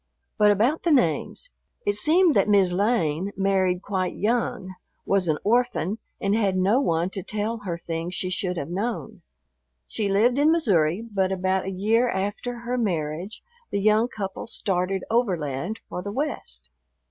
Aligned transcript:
But 0.39 0.49
about 0.49 0.81
the 0.81 0.89
names. 0.91 1.51
It 1.85 1.93
seemed 1.93 2.33
that 2.33 2.49
"Mis' 2.49 2.73
Lane" 2.73 3.31
married 3.37 3.83
quite 3.83 4.15
young, 4.15 4.73
was 5.05 5.27
an 5.27 5.37
orphan, 5.43 5.99
and 6.19 6.35
had 6.35 6.57
no 6.57 6.79
one 6.81 7.11
to 7.11 7.21
tell 7.21 7.59
her 7.65 7.77
things 7.77 8.15
she 8.15 8.31
should 8.31 8.57
have 8.57 8.71
known. 8.71 9.21
She 9.85 10.09
lived 10.09 10.39
in 10.39 10.51
Missouri, 10.51 11.03
but 11.13 11.31
about 11.31 11.65
a 11.65 11.69
year 11.71 12.09
after 12.09 12.61
her 12.61 12.79
marriage 12.79 13.43
the 13.69 13.79
young 13.79 14.07
couple 14.07 14.47
started 14.47 15.03
overland 15.11 15.79
for 15.87 16.01
the 16.01 16.11
West. 16.11 16.71